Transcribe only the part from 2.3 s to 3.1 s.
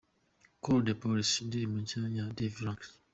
Davy Ranks.